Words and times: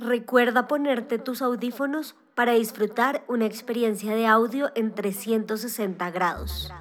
Recuerda 0.00 0.66
ponerte 0.66 1.18
tus 1.18 1.42
audífonos 1.42 2.14
para 2.34 2.52
disfrutar 2.52 3.22
una 3.28 3.44
experiencia 3.44 4.14
de 4.14 4.26
audio 4.26 4.70
en 4.74 4.94
360 4.94 6.10
grados. 6.10 6.72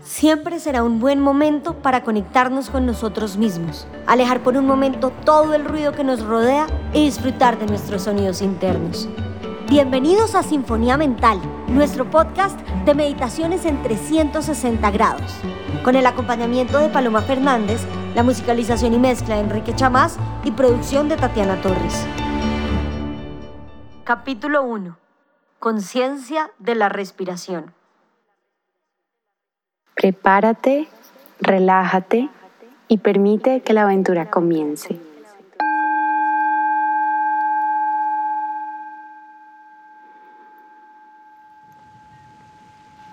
Siempre 0.00 0.58
será 0.58 0.82
un 0.82 0.98
buen 0.98 1.20
momento 1.20 1.82
para 1.82 2.02
conectarnos 2.02 2.70
con 2.70 2.86
nosotros 2.86 3.36
mismos, 3.36 3.86
alejar 4.06 4.42
por 4.42 4.56
un 4.56 4.66
momento 4.66 5.12
todo 5.26 5.52
el 5.52 5.66
ruido 5.66 5.92
que 5.92 6.04
nos 6.04 6.24
rodea 6.24 6.68
y 6.94 7.04
disfrutar 7.04 7.58
de 7.58 7.66
nuestros 7.66 8.04
sonidos 8.04 8.40
internos. 8.40 9.10
Bienvenidos 9.68 10.34
a 10.34 10.42
Sinfonía 10.42 10.96
Mental, 10.96 11.38
nuestro 11.68 12.10
podcast 12.10 12.58
de 12.86 12.94
meditaciones 12.94 13.66
en 13.66 13.82
360 13.82 14.90
grados, 14.90 15.34
con 15.84 15.96
el 15.96 16.06
acompañamiento 16.06 16.78
de 16.78 16.88
Paloma 16.88 17.20
Fernández, 17.20 17.86
la 18.14 18.22
musicalización 18.22 18.92
y 18.94 18.98
mezcla 18.98 19.36
de 19.36 19.42
Enrique 19.42 19.74
Chamás 19.74 20.18
y 20.44 20.50
producción 20.50 21.08
de 21.08 21.16
Tatiana 21.16 21.60
Torres. 21.62 22.06
Capítulo 24.04 24.62
1. 24.64 24.96
Conciencia 25.58 26.50
de 26.58 26.74
la 26.74 26.88
respiración. 26.88 27.72
Prepárate, 29.94 30.88
relájate 31.40 32.28
y 32.88 32.98
permite 32.98 33.62
que 33.62 33.72
la 33.72 33.82
aventura 33.82 34.30
comience. 34.30 34.98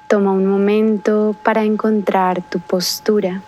Toma 0.08 0.32
un 0.32 0.48
momento 0.48 1.36
para 1.44 1.64
encontrar 1.64 2.42
tu 2.42 2.60
postura. 2.60 3.44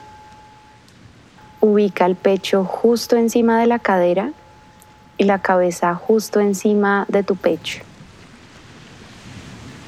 Ubica 1.62 2.06
el 2.06 2.16
pecho 2.16 2.66
justo 2.66 3.16
encima 3.16 3.60
de 3.60 3.68
la 3.68 3.80
cadera 3.80 4.32
y 5.18 5.26
la 5.26 5.40
cabeza 5.40 5.94
justo 5.94 6.40
encima 6.40 7.06
de 7.08 7.22
tu 7.22 7.36
pecho. 7.36 7.84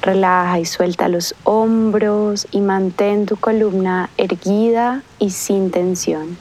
Relaja 0.02 0.60
y 0.60 0.64
suelta 0.64 1.08
los 1.08 1.34
hombros 1.42 2.46
y 2.52 2.60
mantén 2.60 3.26
tu 3.26 3.36
columna 3.36 4.10
erguida 4.16 5.02
y 5.18 5.30
sin 5.30 5.72
tensión. 5.72 6.38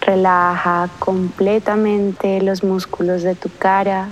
Relaja 0.00 0.88
completamente 0.98 2.40
los 2.40 2.64
músculos 2.64 3.22
de 3.22 3.34
tu 3.34 3.50
cara. 3.58 4.08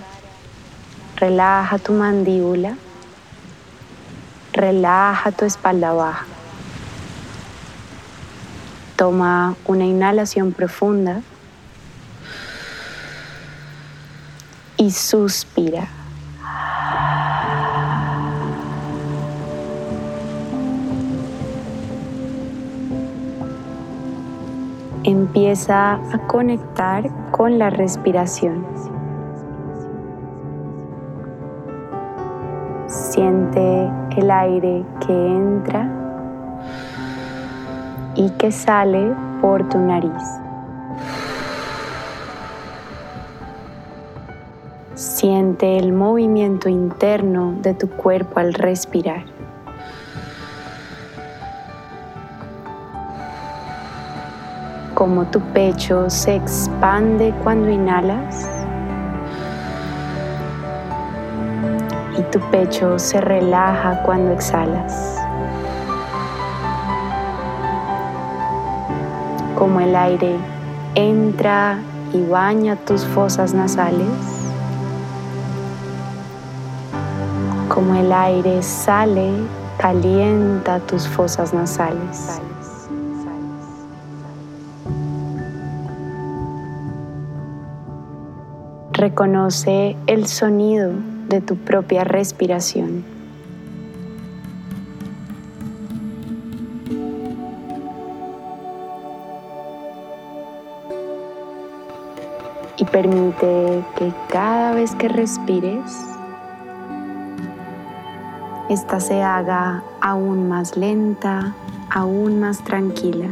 Relaja 1.17 1.79
tu 1.79 1.93
mandíbula. 1.95 2.77
Relaja 4.53 5.33
tu 5.33 5.47
espalda 5.47 5.93
baja. 5.95 6.27
Toma 8.97 9.55
una 9.67 9.85
inhalación 9.85 10.53
profunda. 10.53 11.23
y 14.77 14.91
suspira. 14.91 15.89
Empieza 25.05 25.95
a 25.95 26.19
conectar 26.27 27.09
con 27.31 27.59
la 27.59 27.71
respiración. 27.71 28.67
Siente 32.87 33.91
el 34.17 34.31
aire 34.31 34.85
que 35.07 35.13
entra 35.13 36.06
y 38.17 38.31
que 38.31 38.51
sale 38.51 39.15
por 39.41 39.69
tu 39.69 39.79
nariz. 39.79 40.11
Siente 44.95 45.77
el 45.77 45.93
movimiento 45.93 46.69
interno 46.69 47.55
de 47.61 47.75
tu 47.75 47.89
cuerpo 47.89 48.41
al 48.41 48.55
respirar. 48.55 49.25
Como 54.95 55.27
tu 55.27 55.41
pecho 55.53 56.09
se 56.09 56.37
expande 56.37 57.35
cuando 57.45 57.69
inhalas 57.69 58.49
y 62.19 62.23
tu 62.33 62.41
pecho 62.51 62.99
se 62.99 63.21
relaja 63.21 64.03
cuando 64.05 64.33
exhalas. 64.33 65.16
Como 69.57 69.81
el 69.81 69.97
aire 69.97 70.37
entra 70.95 71.79
y 72.13 72.23
baña 72.25 72.77
tus 72.77 73.05
fosas 73.05 73.55
nasales 73.55 74.37
como 77.77 77.95
el 77.95 78.11
aire 78.11 78.63
sale, 78.63 79.33
calienta 79.77 80.81
tus 80.81 81.07
fosas 81.07 81.53
nasales. 81.53 82.41
Reconoce 88.93 89.95
el 90.07 90.27
sonido 90.27 90.93
de 91.29 91.43
tu 91.43 91.57
propia 91.57 92.03
respiración. 92.05 93.16
Y 102.79 102.85
permite 102.85 103.83
que 103.97 104.13
cada 104.29 104.73
vez 104.73 104.95
que 104.95 105.09
respires, 105.09 106.07
esta 108.69 109.01
se 109.01 109.23
haga 109.23 109.83
aún 110.01 110.49
más 110.49 110.77
lenta, 110.77 111.55
aún 111.91 112.41
más 112.41 112.63
tranquila. 112.65 113.29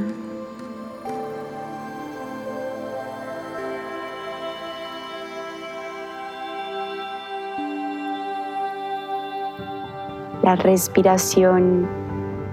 La 10.44 10.56
respiración 10.56 11.88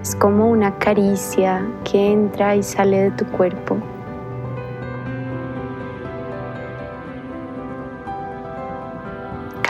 es 0.00 0.16
como 0.16 0.50
una 0.50 0.78
caricia 0.78 1.62
que 1.84 2.12
entra 2.12 2.56
y 2.56 2.62
sale 2.62 3.04
de 3.04 3.10
tu 3.10 3.26
cuerpo. 3.26 3.76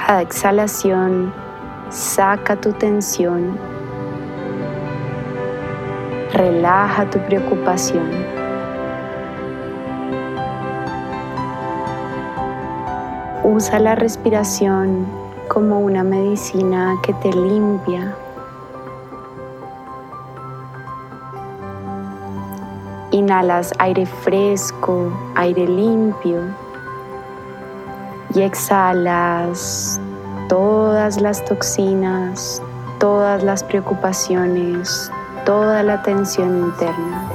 Cada 0.04 0.22
exhalación 0.22 1.32
Saca 1.90 2.56
tu 2.56 2.72
tensión. 2.72 3.56
Relaja 6.32 7.08
tu 7.08 7.18
preocupación. 7.20 8.10
Usa 13.44 13.78
la 13.78 13.94
respiración 13.94 15.06
como 15.48 15.78
una 15.78 16.02
medicina 16.02 16.96
que 17.04 17.12
te 17.14 17.30
limpia. 17.32 18.16
Inhalas 23.12 23.72
aire 23.78 24.06
fresco, 24.06 25.12
aire 25.36 25.68
limpio 25.68 26.61
y 28.34 28.42
exhalas 28.42 30.00
todas 30.48 31.20
las 31.20 31.44
toxinas, 31.44 32.62
todas 32.98 33.42
las 33.42 33.64
preocupaciones, 33.64 35.10
toda 35.44 35.82
la 35.82 36.02
tensión 36.02 36.58
interna. 36.58 37.28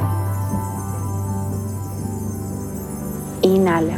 Inhala. 3.41 3.97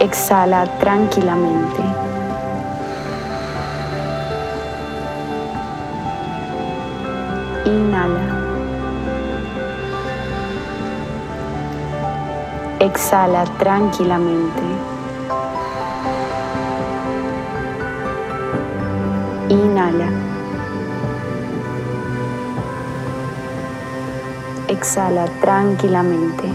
Exhala 0.00 0.66
tranquilamente. 0.78 1.82
Inhala. 7.66 8.39
Exhala 12.80 13.44
tranquilamente. 13.58 14.62
Inhala. 19.50 20.08
Exhala 24.68 25.26
tranquilamente. 25.42 26.48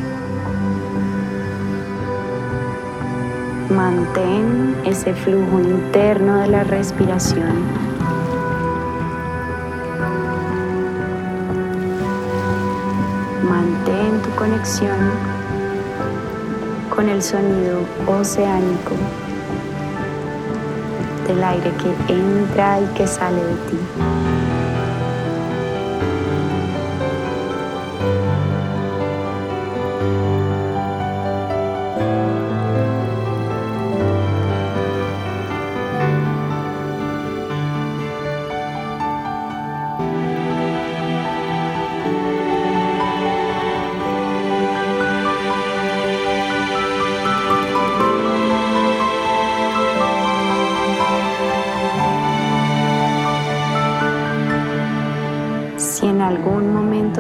Mantén 3.70 4.76
ese 4.84 5.14
flujo 5.14 5.60
interno 5.60 6.40
de 6.40 6.48
la 6.48 6.64
respiración. 6.64 7.54
Mantén 13.48 14.22
tu 14.24 14.30
conexión 14.32 15.35
con 16.96 17.10
el 17.10 17.22
sonido 17.22 17.80
oceánico 18.08 18.96
del 21.28 21.44
aire 21.44 21.72
que 21.78 22.14
entra 22.14 22.80
y 22.80 22.86
que 22.96 23.06
sale 23.06 23.44
de 23.44 23.56
ti. 23.70 24.15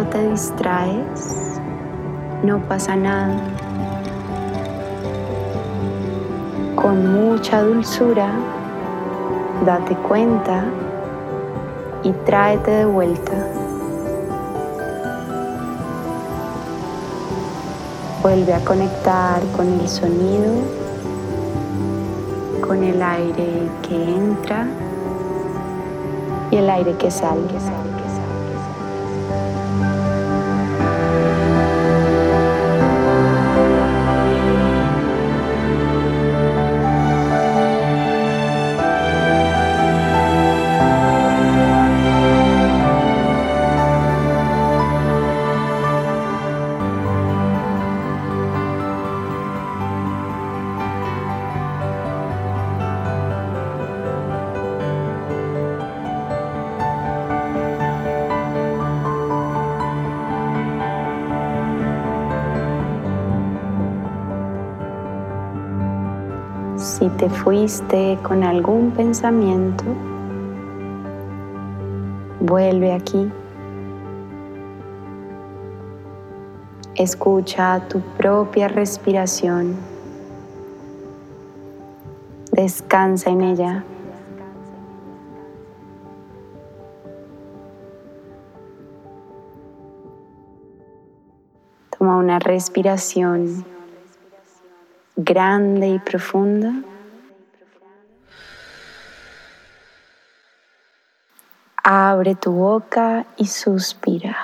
Te 0.09 0.29
distraes, 0.29 1.59
no 2.43 2.59
pasa 2.59 2.95
nada. 2.95 3.35
Con 6.75 7.13
mucha 7.13 7.61
dulzura, 7.61 8.29
date 9.65 9.95
cuenta 10.07 10.65
y 12.03 12.11
tráete 12.25 12.71
de 12.71 12.85
vuelta. 12.85 13.33
Vuelve 18.21 18.53
a 18.53 18.59
conectar 18.65 19.41
con 19.55 19.67
el 19.79 19.87
sonido, 19.87 20.53
con 22.67 22.83
el 22.83 23.01
aire 23.01 23.69
que 23.87 24.15
entra 24.15 24.67
y 26.51 26.57
el 26.57 26.69
aire 26.69 26.95
que 26.97 27.11
sale. 27.11 27.84
Si 66.97 67.09
te 67.09 67.29
fuiste 67.29 68.17
con 68.23 68.41
algún 68.41 68.91
pensamiento, 68.91 69.83
vuelve 72.39 72.93
aquí. 72.93 73.29
Escucha 76.95 77.85
tu 77.89 77.99
propia 77.99 78.69
respiración. 78.69 79.75
Descansa 82.53 83.29
en 83.29 83.41
ella. 83.41 83.83
Toma 91.89 92.15
una 92.15 92.39
respiración 92.39 93.74
grande 95.15 95.87
y 95.87 95.99
profunda. 95.99 96.73
Abre 101.83 102.35
tu 102.35 102.51
boca 102.51 103.25
y 103.37 103.45
suspira. 103.45 104.35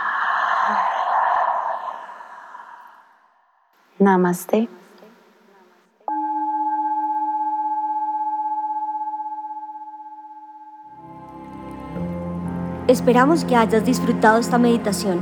Namaste. 3.98 4.70
Esperamos 12.88 13.46
que 13.46 13.56
hayas 13.56 13.86
disfrutado 13.86 14.40
esta 14.40 14.58
meditación. 14.58 15.20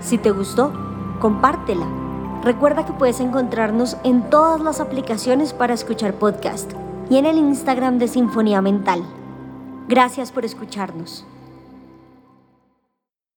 Si 0.00 0.16
te 0.16 0.30
gustó, 0.30 0.72
compártela 1.20 1.99
Recuerda 2.42 2.86
que 2.86 2.94
puedes 2.94 3.20
encontrarnos 3.20 3.98
en 4.02 4.30
todas 4.30 4.60
las 4.60 4.80
aplicaciones 4.80 5.52
para 5.52 5.74
escuchar 5.74 6.14
podcast 6.14 6.72
y 7.10 7.18
en 7.18 7.26
el 7.26 7.36
Instagram 7.36 7.98
de 7.98 8.08
Sinfonía 8.08 8.62
Mental. 8.62 9.02
Gracias 9.88 10.32
por 10.32 10.46
escucharnos. 10.46 11.26